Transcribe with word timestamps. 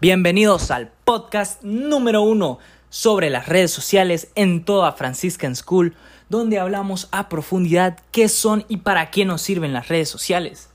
Bienvenidos 0.00 0.70
al 0.70 0.92
podcast 1.04 1.60
número 1.64 2.22
uno 2.22 2.60
sobre 2.88 3.30
las 3.30 3.48
redes 3.48 3.72
sociales 3.72 4.28
en 4.36 4.64
toda 4.64 4.92
Franciscan 4.92 5.56
School, 5.56 5.96
donde 6.28 6.60
hablamos 6.60 7.08
a 7.10 7.28
profundidad 7.28 7.98
qué 8.12 8.28
son 8.28 8.64
y 8.68 8.76
para 8.76 9.10
qué 9.10 9.24
nos 9.24 9.42
sirven 9.42 9.72
las 9.72 9.88
redes 9.88 10.08
sociales. 10.08 10.70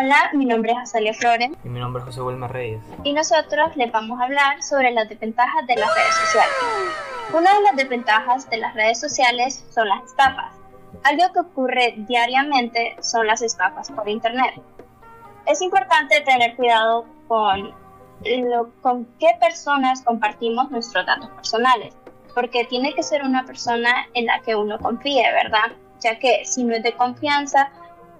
Hola, 0.00 0.30
mi 0.32 0.44
nombre 0.44 0.70
es 0.70 0.78
Azalia 0.78 1.12
Flores. 1.12 1.50
Y 1.64 1.68
mi 1.68 1.80
nombre 1.80 2.00
es 2.00 2.06
José 2.06 2.22
Wilmer 2.22 2.52
Reyes. 2.52 2.80
Y 3.02 3.12
nosotros 3.12 3.74
les 3.74 3.90
vamos 3.90 4.20
a 4.20 4.26
hablar 4.26 4.62
sobre 4.62 4.92
las 4.92 5.08
desventajas 5.08 5.66
de 5.66 5.74
las 5.74 5.92
redes 5.92 6.14
sociales. 6.14 6.54
Una 7.32 7.52
de 7.52 7.60
las 7.62 7.74
desventajas 7.74 8.48
de 8.48 8.58
las 8.58 8.74
redes 8.74 9.00
sociales 9.00 9.64
son 9.70 9.88
las 9.88 10.04
estafas. 10.04 10.52
Algo 11.02 11.32
que 11.32 11.40
ocurre 11.40 11.94
diariamente 11.96 12.94
son 13.00 13.26
las 13.26 13.42
estafas 13.42 13.90
por 13.90 14.08
Internet. 14.08 14.62
Es 15.46 15.60
importante 15.62 16.20
tener 16.20 16.54
cuidado 16.54 17.04
con, 17.26 17.74
lo, 18.24 18.70
con 18.82 19.04
qué 19.18 19.30
personas 19.40 20.02
compartimos 20.02 20.70
nuestros 20.70 21.06
datos 21.06 21.28
personales, 21.30 21.92
porque 22.36 22.64
tiene 22.66 22.94
que 22.94 23.02
ser 23.02 23.24
una 23.24 23.44
persona 23.44 24.06
en 24.14 24.26
la 24.26 24.38
que 24.42 24.54
uno 24.54 24.78
confíe, 24.78 25.24
¿verdad? 25.32 25.72
Ya 25.98 26.20
que 26.20 26.44
si 26.44 26.62
no 26.62 26.76
es 26.76 26.84
de 26.84 26.92
confianza, 26.92 27.72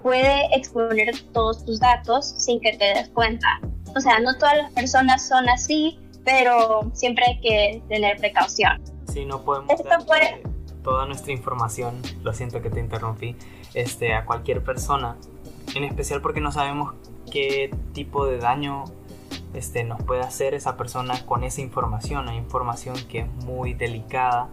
puede 0.08 0.56
exponer 0.56 1.14
todos 1.34 1.66
tus 1.66 1.80
datos 1.80 2.32
sin 2.38 2.60
que 2.60 2.72
te 2.78 2.84
des 2.94 3.10
cuenta. 3.10 3.60
O 3.94 4.00
sea, 4.00 4.18
no 4.20 4.34
todas 4.38 4.56
las 4.56 4.72
personas 4.72 5.28
son 5.28 5.50
así, 5.50 5.98
pero 6.24 6.90
siempre 6.94 7.26
hay 7.26 7.40
que 7.40 7.82
tener 7.90 8.16
precaución. 8.16 8.82
Sí, 9.12 9.26
no 9.26 9.42
podemos 9.42 9.70
toda 10.82 11.04
nuestra 11.04 11.32
información, 11.32 12.00
lo 12.22 12.32
siento 12.32 12.62
que 12.62 12.70
te 12.70 12.80
interrumpí, 12.80 13.36
este, 13.74 14.14
a 14.14 14.24
cualquier 14.24 14.64
persona, 14.64 15.16
en 15.74 15.84
especial 15.84 16.22
porque 16.22 16.40
no 16.40 16.52
sabemos 16.52 16.94
qué 17.30 17.70
tipo 17.92 18.24
de 18.24 18.38
daño 18.38 18.84
este, 19.52 19.84
nos 19.84 20.02
puede 20.04 20.22
hacer 20.22 20.54
esa 20.54 20.78
persona 20.78 21.26
con 21.26 21.44
esa 21.44 21.60
información. 21.60 22.30
Hay 22.30 22.38
información 22.38 22.96
que 23.10 23.18
es 23.20 23.28
muy 23.44 23.74
delicada, 23.74 24.48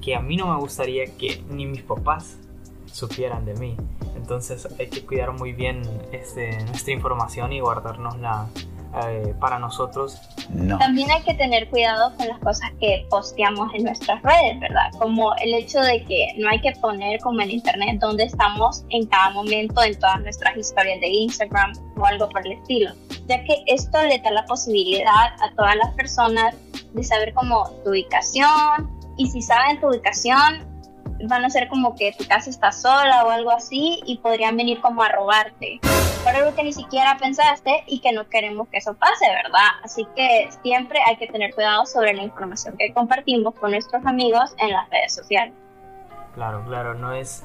que 0.00 0.14
a 0.14 0.20
mí 0.20 0.36
no 0.36 0.46
me 0.46 0.60
gustaría 0.60 1.06
que 1.16 1.42
ni 1.48 1.66
mis 1.66 1.82
papás 1.82 2.36
supieran 2.92 3.44
de 3.44 3.54
mí. 3.54 3.76
Entonces 4.28 4.68
hay 4.78 4.88
que 4.88 5.06
cuidar 5.06 5.32
muy 5.32 5.54
bien 5.54 5.80
este, 6.12 6.62
nuestra 6.66 6.92
información 6.92 7.50
y 7.50 7.60
guardárnosla 7.60 8.46
eh, 9.06 9.34
para 9.40 9.58
nosotros. 9.58 10.20
También 10.78 11.10
hay 11.10 11.22
que 11.22 11.32
tener 11.32 11.70
cuidado 11.70 12.14
con 12.14 12.28
las 12.28 12.38
cosas 12.40 12.70
que 12.78 13.06
posteamos 13.08 13.72
en 13.72 13.84
nuestras 13.84 14.22
redes, 14.22 14.60
¿verdad? 14.60 14.92
Como 14.98 15.34
el 15.36 15.54
hecho 15.54 15.80
de 15.80 16.04
que 16.04 16.26
no 16.36 16.50
hay 16.50 16.60
que 16.60 16.72
poner 16.72 17.20
como 17.20 17.40
en 17.40 17.52
internet 17.52 18.00
donde 18.00 18.24
estamos 18.24 18.84
en 18.90 19.06
cada 19.06 19.30
momento 19.30 19.82
en 19.82 19.98
todas 19.98 20.20
nuestras 20.20 20.54
historias 20.58 21.00
de 21.00 21.08
Instagram 21.08 21.72
o 21.96 22.04
algo 22.04 22.28
por 22.28 22.46
el 22.46 22.52
estilo, 22.52 22.90
ya 23.28 23.42
que 23.44 23.62
esto 23.66 24.02
le 24.02 24.18
da 24.18 24.30
la 24.30 24.44
posibilidad 24.44 25.32
a 25.40 25.54
todas 25.56 25.74
las 25.76 25.94
personas 25.94 26.54
de 26.92 27.02
saber 27.02 27.32
como 27.32 27.66
tu 27.82 27.92
ubicación 27.92 28.90
y 29.16 29.26
si 29.30 29.40
saben 29.40 29.80
tu 29.80 29.88
ubicación 29.88 30.77
van 31.24 31.44
a 31.44 31.50
ser 31.50 31.68
como 31.68 31.94
que 31.94 32.12
tu 32.12 32.26
casa 32.26 32.50
está 32.50 32.72
sola 32.72 33.24
o 33.24 33.30
algo 33.30 33.50
así 33.50 34.00
y 34.04 34.18
podrían 34.18 34.56
venir 34.56 34.80
como 34.80 35.02
a 35.02 35.08
robarte. 35.08 35.80
Por 36.24 36.34
algo 36.34 36.54
que 36.54 36.62
ni 36.62 36.72
siquiera 36.72 37.16
pensaste 37.18 37.84
y 37.86 38.00
que 38.00 38.12
no 38.12 38.28
queremos 38.28 38.68
que 38.68 38.78
eso 38.78 38.94
pase, 38.94 39.26
¿verdad? 39.28 39.68
Así 39.82 40.06
que 40.14 40.48
siempre 40.62 40.98
hay 41.06 41.16
que 41.16 41.26
tener 41.26 41.54
cuidado 41.54 41.86
sobre 41.86 42.14
la 42.14 42.22
información 42.22 42.76
que 42.76 42.92
compartimos 42.92 43.54
con 43.54 43.70
nuestros 43.72 44.04
amigos 44.06 44.54
en 44.58 44.72
las 44.72 44.88
redes 44.90 45.14
sociales. 45.14 45.54
Claro, 46.34 46.62
claro, 46.66 46.94
no 46.94 47.12
es, 47.12 47.44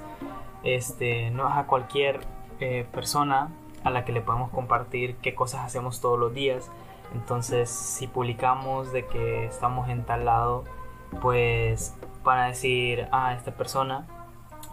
este, 0.64 1.32
no 1.32 1.50
es 1.50 1.56
a 1.56 1.66
cualquier 1.66 2.20
eh, 2.60 2.86
persona 2.92 3.50
a 3.84 3.90
la 3.90 4.06
que 4.06 4.12
le 4.12 4.22
podemos 4.22 4.50
compartir 4.52 5.16
qué 5.18 5.34
cosas 5.34 5.62
hacemos 5.66 6.00
todos 6.00 6.20
los 6.20 6.34
días. 6.34 6.70
Entonces, 7.14 7.70
si 7.70 8.08
publicamos 8.08 8.92
de 8.92 9.06
que 9.06 9.46
estamos 9.46 9.90
en 9.90 10.03
tal 10.03 10.26
lado, 10.26 10.64
pues 11.22 11.96
para 12.23 12.47
decir, 12.47 13.07
ah, 13.11 13.34
esta 13.34 13.51
persona, 13.51 14.07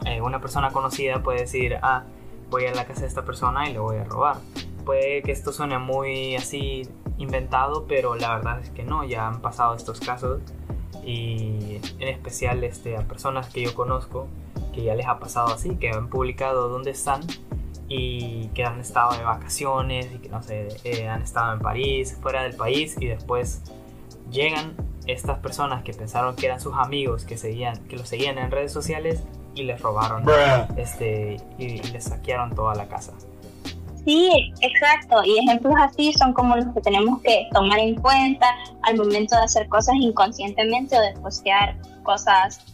eh, 0.07 0.21
una 0.21 0.41
persona 0.41 0.71
conocida 0.71 1.23
puede 1.23 1.41
decir, 1.41 1.79
ah, 1.83 2.05
voy 2.51 2.67
a 2.67 2.75
la 2.75 2.87
casa 2.87 3.03
de 3.03 3.07
esta 3.07 3.25
persona 3.25 3.69
y 3.69 3.73
le 3.73 3.79
voy 3.79 3.97
a 3.97 4.05
robar. 4.05 4.37
Puede 4.85 5.23
que 5.23 5.33
esto 5.33 5.53
suene 5.53 5.79
muy 5.79 6.37
así 6.37 6.89
inventado, 7.19 7.87
pero 7.87 8.17
la 8.17 8.37
verdad 8.37 8.61
es 8.61 8.71
que 8.71 8.83
no, 8.83 9.05
ya 9.05 9.27
han 9.27 9.41
pasado 9.41 9.75
estos 9.75 10.01
casos 10.01 10.41
y 11.05 11.81
en 11.99 12.09
especial 12.09 12.65
este, 12.65 12.97
a 12.97 13.03
personas 13.03 13.49
que 13.49 13.63
yo 13.63 13.75
conozco 13.75 14.27
que 14.73 14.83
ya 14.83 14.95
les 14.95 15.07
ha 15.07 15.19
pasado 15.19 15.49
así, 15.49 15.77
que 15.77 15.91
han 15.91 16.09
publicado 16.09 16.69
dónde 16.69 16.91
están 16.91 17.23
y 17.89 18.49
que 18.55 18.65
han 18.65 18.81
estado 18.81 19.17
de 19.17 19.25
vacaciones 19.25 20.09
y 20.15 20.19
que 20.19 20.29
no 20.29 20.43
sé, 20.43 20.69
eh, 20.85 21.09
han 21.09 21.23
estado 21.23 21.53
en 21.55 21.61
París, 21.61 22.17
fuera 22.21 22.43
del 22.43 22.55
país 22.55 22.97
y 23.01 23.07
después 23.07 23.63
llegan 24.31 24.77
estas 25.07 25.39
personas 25.39 25.83
que 25.83 25.93
pensaron 25.93 26.37
que 26.37 26.47
eran 26.47 26.61
sus 26.61 26.75
amigos 26.77 27.25
que 27.25 27.37
seguían 27.37 27.77
que 27.89 27.97
lo 27.97 28.05
seguían 28.05 28.39
en 28.39 28.51
redes 28.51 28.73
sociales 28.73 29.23
y 29.55 29.63
les 29.63 29.81
robaron 29.81 30.25
este 30.77 31.39
y, 31.59 31.83
les 31.93 32.05
saquearon 32.05 32.55
toda 32.55 32.75
la 32.75 32.87
casa. 32.89 33.13
Sí, 34.05 34.53
exacto. 34.63 35.23
Y 35.25 35.39
ejemplos 35.39 35.75
así 35.79 36.13
son 36.15 36.33
como 36.33 36.57
los 36.57 36.67
que 36.75 36.81
tenemos 36.81 37.21
que 37.21 37.49
tomar 37.53 37.79
en 37.79 37.97
cuenta 37.97 38.47
al 38.83 38.97
momento 38.97 39.37
de 39.37 39.43
hacer 39.43 39.69
cosas 39.69 39.97
inconscientemente 39.97 40.97
o 40.97 41.01
de 41.01 41.13
postear 41.21 41.77
cosas 42.03 42.65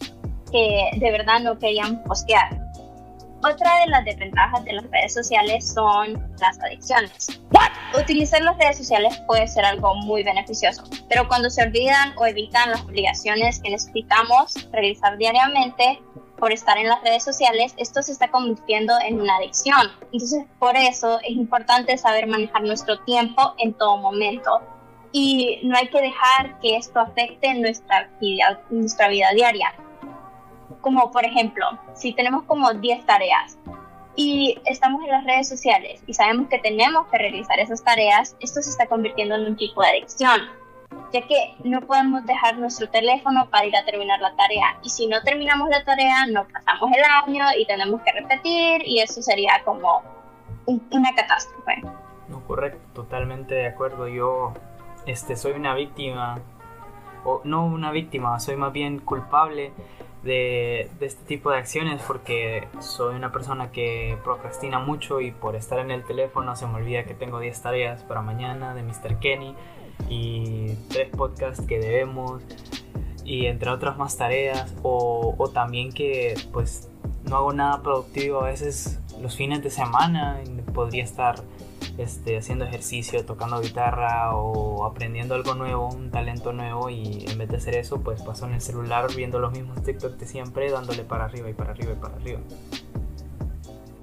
que 0.51 0.89
de 0.97 1.11
verdad 1.11 1.41
no 1.41 1.57
querían 1.57 2.01
postear. 2.03 2.66
Otra 3.43 3.81
de 3.81 3.87
las 3.87 4.03
desventajas 4.03 4.65
de 4.65 4.73
las 4.73 4.83
redes 4.89 5.13
sociales 5.13 5.71
son 5.71 6.13
las 6.39 6.59
adicciones. 6.59 7.39
Utilizar 7.97 8.41
las 8.41 8.57
redes 8.57 8.77
sociales 8.77 9.15
puede 9.27 9.47
ser 9.47 9.63
algo 9.63 9.93
muy 9.95 10.23
beneficioso, 10.23 10.83
pero 11.07 11.27
cuando 11.27 11.49
se 11.49 11.61
olvidan 11.61 12.13
o 12.17 12.25
evitan 12.25 12.71
las 12.71 12.81
obligaciones 12.81 13.61
que 13.61 13.69
necesitamos 13.69 14.67
realizar 14.71 15.17
diariamente 15.17 16.01
por 16.37 16.51
estar 16.51 16.77
en 16.77 16.89
las 16.89 17.01
redes 17.03 17.23
sociales, 17.23 17.73
esto 17.77 18.01
se 18.01 18.11
está 18.11 18.29
convirtiendo 18.29 18.93
en 19.05 19.21
una 19.21 19.37
adicción. 19.37 19.91
Entonces, 20.11 20.45
por 20.59 20.75
eso 20.75 21.19
es 21.19 21.31
importante 21.31 21.97
saber 21.97 22.27
manejar 22.27 22.63
nuestro 22.63 22.99
tiempo 23.01 23.53
en 23.59 23.73
todo 23.73 23.97
momento. 23.97 24.61
Y 25.11 25.59
no 25.63 25.77
hay 25.77 25.87
que 25.87 26.01
dejar 26.01 26.59
que 26.59 26.75
esto 26.75 26.99
afecte 26.99 27.53
nuestra, 27.53 28.09
nuestra 28.69 29.07
vida 29.07 29.29
diaria 29.33 29.73
como 30.81 31.11
por 31.11 31.25
ejemplo, 31.25 31.65
si 31.93 32.13
tenemos 32.13 32.43
como 32.43 32.73
10 32.73 33.05
tareas 33.05 33.57
y 34.15 34.59
estamos 34.65 35.03
en 35.03 35.11
las 35.11 35.23
redes 35.23 35.47
sociales 35.47 36.01
y 36.07 36.13
sabemos 36.13 36.47
que 36.49 36.59
tenemos 36.59 37.07
que 37.07 37.17
realizar 37.17 37.59
esas 37.59 37.83
tareas, 37.83 38.35
esto 38.39 38.61
se 38.61 38.69
está 38.69 38.87
convirtiendo 38.87 39.35
en 39.35 39.45
un 39.45 39.55
tipo 39.55 39.81
de 39.81 39.89
adicción, 39.89 40.41
ya 41.13 41.21
que 41.21 41.55
no 41.63 41.81
podemos 41.81 42.25
dejar 42.25 42.57
nuestro 42.57 42.89
teléfono 42.89 43.49
para 43.49 43.65
ir 43.65 43.75
a 43.75 43.85
terminar 43.85 44.19
la 44.19 44.35
tarea 44.35 44.77
y 44.83 44.89
si 44.89 45.07
no 45.07 45.21
terminamos 45.21 45.69
la 45.69 45.83
tarea 45.83 46.25
no 46.27 46.47
pasamos 46.47 46.91
el 46.91 47.03
año 47.03 47.45
y 47.57 47.65
tenemos 47.65 48.01
que 48.01 48.11
repetir 48.11 48.81
y 48.85 48.99
eso 48.99 49.21
sería 49.21 49.61
como 49.63 50.01
una 50.65 51.13
catástrofe. 51.15 51.81
Correcto, 52.47 52.79
totalmente 52.93 53.55
de 53.55 53.67
acuerdo. 53.67 54.07
Yo 54.07 54.53
este, 55.05 55.35
soy 55.35 55.51
una 55.51 55.75
víctima, 55.75 56.39
o 57.25 57.41
no 57.43 57.65
una 57.65 57.91
víctima, 57.91 58.39
soy 58.39 58.55
más 58.55 58.71
bien 58.71 58.99
culpable 58.99 59.73
de, 60.27 60.89
este 60.99 61.23
tipo 61.25 61.49
de 61.49 61.57
acciones 61.57 62.01
porque 62.05 62.67
soy 62.79 63.15
una 63.15 63.31
persona 63.31 63.71
que 63.71 64.17
procrastina 64.23 64.79
mucho 64.79 65.21
y 65.21 65.31
por 65.31 65.55
estar 65.55 65.79
en 65.79 65.89
el 65.89 66.03
teléfono 66.03 66.55
se 66.55 66.67
me 66.67 66.75
olvida 66.75 67.05
que 67.05 67.13
tengo 67.13 67.39
10 67.39 67.61
tareas 67.61 68.03
para 68.03 68.21
mañana 68.21 68.75
de 68.75 68.83
Mr. 68.83 69.19
Kenny 69.19 69.55
y 70.09 70.75
tres 70.89 71.09
podcasts 71.09 71.65
que 71.65 71.79
debemos 71.79 72.43
y 73.25 73.47
entre 73.47 73.71
otras 73.71 73.97
más 73.97 74.17
tareas 74.17 74.75
o, 74.83 75.33
o 75.37 75.49
también 75.49 75.91
que 75.91 76.35
pues 76.53 76.89
no 77.23 77.37
hago 77.37 77.53
nada 77.53 77.81
productivo 77.81 78.41
a 78.41 78.45
veces 78.45 78.99
los 79.21 79.35
fines 79.35 79.63
de 79.63 79.69
semana 79.69 80.39
podría 80.73 81.03
estar 81.03 81.35
este, 81.97 82.37
haciendo 82.37 82.65
ejercicio, 82.65 83.25
tocando 83.25 83.59
guitarra 83.59 84.35
o 84.35 84.85
aprendiendo 84.85 85.35
algo 85.35 85.55
nuevo, 85.55 85.89
un 85.89 86.11
talento 86.11 86.53
nuevo 86.53 86.89
y 86.89 87.25
en 87.27 87.37
vez 87.37 87.49
de 87.49 87.57
hacer 87.57 87.75
eso 87.75 88.01
pues 88.01 88.21
paso 88.21 88.45
en 88.45 88.53
el 88.53 88.61
celular 88.61 89.07
viendo 89.15 89.39
los 89.39 89.51
mismos 89.51 89.81
TikTok 89.83 90.17
de 90.17 90.27
siempre 90.27 90.69
dándole 90.69 91.03
para 91.03 91.25
arriba 91.25 91.49
y 91.49 91.53
para 91.53 91.71
arriba 91.71 91.93
y 91.93 91.95
para 91.95 92.15
arriba. 92.15 92.39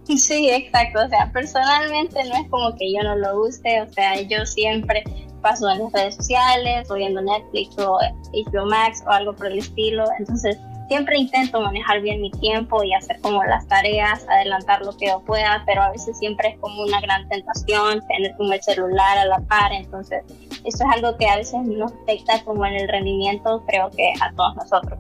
Sí, 0.07 0.51
exacto, 0.51 1.01
o 1.05 1.09
sea, 1.09 1.31
personalmente 1.33 2.23
no 2.25 2.35
es 2.35 2.49
como 2.51 2.77
que 2.77 2.93
yo 2.93 3.03
no 3.03 3.17
lo 3.17 3.41
use, 3.43 3.81
o 3.81 3.91
sea, 3.91 4.21
yo 4.21 4.45
siempre 4.45 5.03
paso 5.41 5.69
en 5.71 5.79
las 5.79 5.93
redes 5.93 6.17
sociales 6.17 6.91
o 6.91 6.95
viendo 6.95 7.23
Netflix 7.23 7.79
o 7.79 7.99
HBO 8.33 8.67
Max 8.67 9.03
o 9.07 9.11
algo 9.11 9.35
por 9.35 9.47
el 9.47 9.59
estilo, 9.59 10.05
entonces 10.19 10.59
siempre 10.89 11.19
intento 11.19 11.61
manejar 11.61 12.01
bien 12.01 12.21
mi 12.21 12.31
tiempo 12.31 12.83
y 12.85 12.93
hacer 12.95 13.21
como 13.21 13.43
las 13.45 13.67
tareas, 13.67 14.27
adelantar 14.29 14.83
lo 14.83 14.97
que 14.97 15.07
yo 15.07 15.21
pueda, 15.21 15.63
pero 15.67 15.83
a 15.83 15.91
veces 15.91 16.19
siempre 16.19 16.51
es 16.51 16.59
como 16.59 16.83
una 16.83 17.01
gran 17.01 17.29
tentación 17.29 18.07
tener 18.07 18.37
como 18.37 18.53
el 18.53 18.63
celular 18.63 19.19
a 19.19 19.25
la 19.27 19.41
par, 19.41 19.73
entonces 19.73 20.23
eso 20.65 20.85
es 20.85 20.95
algo 20.95 21.17
que 21.17 21.29
a 21.29 21.37
veces 21.37 21.61
nos 21.63 21.93
afecta 21.93 22.43
como 22.45 22.65
en 22.67 22.75
el 22.75 22.89
rendimiento, 22.89 23.63
creo 23.67 23.91
que 23.91 24.13
a 24.21 24.33
todos 24.33 24.57
nosotros. 24.57 24.99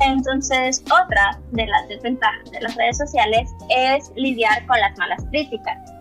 Entonces, 0.00 0.82
otra 0.86 1.38
de 1.52 1.66
las 1.66 1.88
desventajas 1.88 2.50
de 2.50 2.60
las 2.60 2.74
redes 2.74 2.98
sociales 2.98 3.48
es 3.68 4.10
lidiar 4.16 4.66
con 4.66 4.80
las 4.80 4.96
malas 4.98 5.22
críticas. 5.30 5.91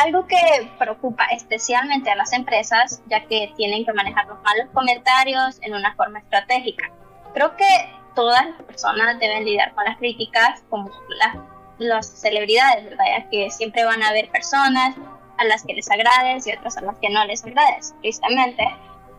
Algo 0.00 0.26
que 0.26 0.36
preocupa 0.78 1.26
especialmente 1.26 2.10
a 2.10 2.16
las 2.16 2.32
empresas, 2.32 3.02
ya 3.08 3.22
que 3.26 3.52
tienen 3.58 3.84
que 3.84 3.92
manejar 3.92 4.26
los 4.28 4.40
malos 4.40 4.68
comentarios 4.72 5.58
en 5.60 5.74
una 5.74 5.94
forma 5.94 6.20
estratégica. 6.20 6.90
Creo 7.34 7.54
que 7.54 7.66
todas 8.14 8.46
las 8.46 8.62
personas 8.62 9.20
deben 9.20 9.44
lidiar 9.44 9.74
con 9.74 9.84
las 9.84 9.98
críticas, 9.98 10.64
como 10.70 10.90
las, 11.78 12.08
celebridades, 12.18 12.84
¿verdad? 12.84 13.04
Ya 13.18 13.28
que 13.28 13.50
siempre 13.50 13.84
van 13.84 14.02
a 14.02 14.08
haber 14.08 14.30
personas 14.30 14.96
a 15.36 15.44
las 15.44 15.64
que 15.64 15.74
les 15.74 15.90
agrades 15.90 16.46
y 16.46 16.52
otras 16.52 16.78
a 16.78 16.80
las 16.80 16.96
que 16.96 17.10
no 17.10 17.22
les 17.26 17.44
agrades, 17.44 17.94
tristemente. 18.00 18.64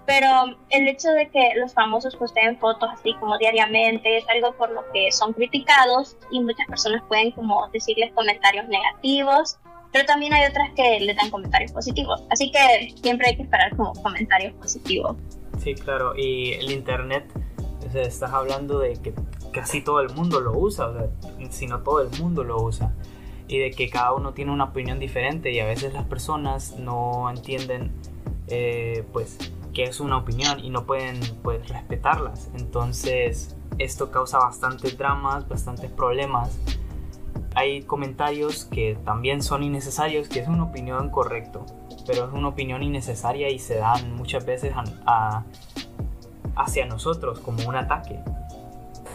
Pero 0.07 0.29
el 0.69 0.87
hecho 0.87 1.09
de 1.09 1.29
que 1.29 1.51
los 1.57 1.75
famosos 1.75 2.15
posteen 2.15 2.57
fotos 2.57 2.89
así 2.91 3.13
como 3.19 3.37
diariamente 3.37 4.17
es 4.17 4.27
algo 4.29 4.53
por 4.53 4.71
lo 4.71 4.83
que 4.91 5.11
son 5.11 5.33
criticados 5.33 6.17
y 6.31 6.39
muchas 6.39 6.65
personas 6.65 7.03
pueden 7.07 7.29
como 7.31 7.67
decirles 7.67 8.11
comentarios 8.13 8.67
negativos 8.67 9.59
pero 9.91 10.05
también 10.05 10.33
hay 10.33 10.49
otras 10.49 10.69
que 10.75 10.99
le 10.99 11.13
dan 11.13 11.29
comentarios 11.29 11.71
positivos. 11.71 12.23
Así 12.29 12.51
que 12.51 12.93
siempre 13.01 13.29
hay 13.29 13.35
que 13.35 13.43
esperar 13.43 13.75
como 13.75 13.93
comentarios 13.93 14.53
positivos. 14.53 15.17
Sí, 15.59 15.75
claro, 15.75 16.15
y 16.17 16.53
el 16.53 16.71
Internet, 16.71 17.25
o 17.87 17.91
sea, 17.91 18.01
estás 18.01 18.31
hablando 18.31 18.79
de 18.79 18.93
que 18.93 19.13
casi 19.51 19.81
todo 19.81 19.99
el 20.01 20.09
mundo 20.09 20.39
lo 20.39 20.57
usa, 20.57 20.87
o 20.87 20.93
sea, 20.93 21.07
si 21.49 21.67
no 21.67 21.79
todo 21.81 22.01
el 22.01 22.09
mundo 22.19 22.43
lo 22.43 22.61
usa, 22.61 22.93
y 23.47 23.59
de 23.59 23.71
que 23.71 23.89
cada 23.89 24.13
uno 24.13 24.33
tiene 24.33 24.51
una 24.51 24.65
opinión 24.65 24.97
diferente 24.97 25.51
y 25.51 25.59
a 25.59 25.65
veces 25.65 25.93
las 25.93 26.05
personas 26.05 26.77
no 26.77 27.29
entienden, 27.29 27.91
eh, 28.47 29.03
pues, 29.11 29.37
que 29.73 29.83
es 29.83 29.99
una 29.99 30.17
opinión 30.17 30.63
y 30.63 30.69
no 30.69 30.85
pueden, 30.85 31.19
pues, 31.43 31.67
respetarlas. 31.67 32.49
Entonces, 32.57 33.55
esto 33.77 34.09
causa 34.09 34.39
bastantes 34.39 34.97
dramas, 34.97 35.47
bastantes 35.47 35.91
problemas 35.91 36.57
hay 37.55 37.81
comentarios 37.83 38.65
que 38.65 38.97
también 39.03 39.41
son 39.41 39.63
innecesarios, 39.63 40.27
que 40.29 40.39
es 40.39 40.47
una 40.47 40.63
opinión 40.63 41.09
correcto, 41.09 41.65
pero 42.07 42.25
es 42.25 42.33
una 42.33 42.49
opinión 42.49 42.83
innecesaria 42.83 43.49
y 43.49 43.59
se 43.59 43.75
dan 43.75 44.15
muchas 44.15 44.45
veces 44.45 44.73
hacia 46.55 46.85
nosotros 46.85 47.39
como 47.39 47.67
un 47.67 47.75
ataque. 47.75 48.19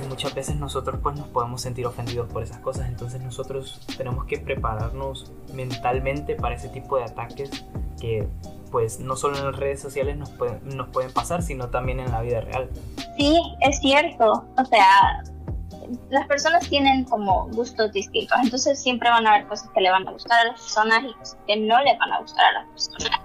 Y 0.04 0.08
muchas 0.08 0.34
veces 0.34 0.56
nosotros 0.56 1.00
pues 1.02 1.16
nos 1.16 1.26
podemos 1.28 1.62
sentir 1.62 1.86
ofendidos 1.86 2.30
por 2.30 2.42
esas 2.42 2.58
cosas, 2.58 2.88
entonces 2.88 3.22
nosotros 3.22 3.80
tenemos 3.96 4.26
que 4.26 4.38
prepararnos 4.38 5.32
mentalmente 5.54 6.34
para 6.34 6.56
ese 6.56 6.68
tipo 6.68 6.98
de 6.98 7.04
ataques 7.04 7.64
que 7.98 8.28
pues 8.70 9.00
no 9.00 9.16
solo 9.16 9.38
en 9.38 9.44
las 9.46 9.56
redes 9.56 9.80
sociales 9.80 10.18
nos 10.18 10.32
nos 10.64 10.88
pueden 10.88 11.12
pasar, 11.12 11.42
sino 11.42 11.68
también 11.68 12.00
en 12.00 12.10
la 12.10 12.20
vida 12.20 12.42
real. 12.42 12.68
Sí, 13.16 13.40
es 13.60 13.78
cierto. 13.78 14.44
O 14.58 14.64
sea, 14.66 15.24
las 16.10 16.26
personas 16.26 16.68
tienen 16.68 17.04
como 17.04 17.48
gustos 17.48 17.92
distintos, 17.92 18.38
entonces 18.42 18.80
siempre 18.80 19.10
van 19.10 19.26
a 19.26 19.34
haber 19.34 19.46
cosas 19.46 19.68
que 19.70 19.80
le 19.80 19.90
van 19.90 20.06
a 20.06 20.12
gustar 20.12 20.40
a 20.40 20.44
las 20.52 20.60
personas 20.60 21.04
y 21.04 21.12
cosas 21.14 21.38
que 21.46 21.56
no 21.56 21.80
le 21.82 21.96
van 21.98 22.12
a 22.12 22.20
gustar 22.20 22.44
a 22.46 22.52
las 22.52 22.66
personas. 22.68 23.20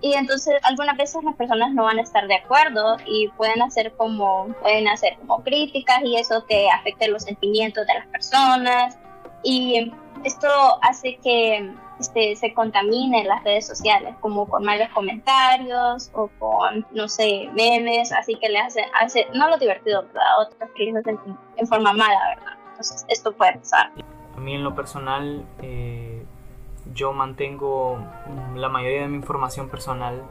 Y 0.00 0.14
entonces 0.14 0.54
algunas 0.64 0.96
veces 0.96 1.22
las 1.22 1.36
personas 1.36 1.72
no 1.72 1.84
van 1.84 1.98
a 1.98 2.02
estar 2.02 2.26
de 2.26 2.34
acuerdo 2.34 2.96
y 3.06 3.28
pueden 3.36 3.62
hacer 3.62 3.92
como 3.92 4.48
pueden 4.60 4.88
hacer 4.88 5.16
como 5.18 5.42
críticas 5.44 6.00
y 6.04 6.16
eso 6.16 6.44
que 6.46 6.68
afecte 6.70 7.08
los 7.08 7.22
sentimientos 7.22 7.86
de 7.86 7.94
las 7.94 8.06
personas 8.08 8.98
y 9.44 9.92
esto 10.24 10.48
hace 10.82 11.18
que 11.22 11.72
este, 12.02 12.36
se 12.36 12.52
contamine 12.52 13.24
las 13.24 13.42
redes 13.44 13.66
sociales, 13.66 14.14
como 14.20 14.48
con 14.48 14.64
malos 14.64 14.88
comentarios 14.92 16.10
o 16.12 16.28
con, 16.38 16.86
no 16.90 17.08
sé, 17.08 17.48
memes, 17.54 18.12
así 18.12 18.34
que 18.34 18.48
le 18.48 18.58
hacen, 18.58 18.84
hace, 19.00 19.26
no 19.34 19.48
lo 19.48 19.56
divertido, 19.56 20.02
¿verdad? 20.02 20.40
Otros 20.40 20.70
que 20.74 20.84
les 20.84 20.96
hacen 20.96 21.18
en 21.56 21.66
forma 21.66 21.92
mala, 21.92 22.18
¿verdad? 22.36 22.58
Entonces, 22.70 23.06
esto 23.08 23.32
puede 23.32 23.56
pasar. 23.58 23.90
A 24.36 24.40
mí 24.40 24.54
en 24.54 24.64
lo 24.64 24.74
personal, 24.74 25.44
eh, 25.62 26.24
yo 26.92 27.12
mantengo 27.12 27.98
la 28.56 28.68
mayoría 28.68 29.02
de 29.02 29.08
mi 29.08 29.16
información 29.16 29.68
personal 29.68 30.22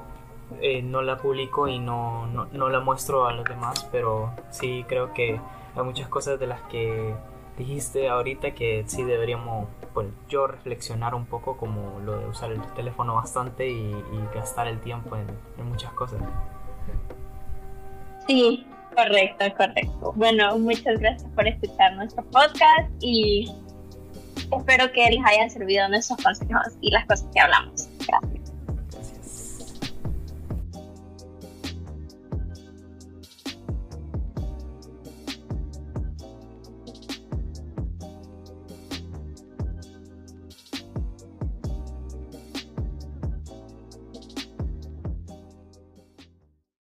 eh, 0.60 0.82
no 0.82 1.02
la 1.02 1.18
publico 1.18 1.70
y 1.70 1.80
no, 1.80 2.28
no, 2.28 2.48
no, 2.52 2.70
la 2.70 2.82
muestro 2.82 3.26
a 3.26 3.34
los 3.34 3.46
demás, 3.46 3.88
pero 3.90 4.32
sí 4.50 4.84
creo 4.88 5.14
que 5.14 5.40
hay 5.76 5.84
muchas 5.84 6.10
cosas 6.10 6.38
de 6.40 6.48
las 6.48 6.62
que 6.64 7.16
dijiste 7.58 8.10
ahorita 8.10 8.52
que 8.52 8.84
sí 8.86 9.04
deberíamos, 9.04 9.68
pues 9.94 10.08
yo 10.30 10.48
reflexionar 10.48 11.16
un 11.16 11.26
poco 11.26 11.58
como 11.58 12.00
lo 12.00 12.18
de 12.20 12.26
usar 12.28 12.52
el 12.52 12.62
teléfono 12.74 13.16
bastante 13.16 13.70
y, 13.70 13.92
gastar 14.34 14.68
el 14.68 14.80
tiempo 14.80 15.16
en, 15.16 15.28
en, 15.58 15.66
muchas 15.70 15.92
cosas. 15.94 16.20
Sí, 18.28 18.66
correcto, 18.96 19.46
correcto. 19.58 20.14
Bueno, 20.16 20.58
muchas 20.58 21.00
gracias 21.00 21.30
por 21.36 21.48
escuchar 21.48 21.94
nuestro 21.96 22.24
podcast 22.26 22.90
y 23.02 23.52
espero 24.52 24.92
que 24.92 25.10
les 25.10 25.26
hayan 25.26 25.50
servido 25.50 25.88
nuestros 25.90 26.22
consejos 26.24 26.78
y 26.82 26.92
las 26.92 27.06
cosas 27.06 27.28
que 27.34 27.40
hablamos. 27.40 27.91